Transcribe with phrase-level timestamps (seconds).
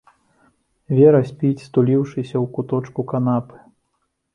[1.01, 3.67] Вера спіць, стуліўшыся ў куточку канапы.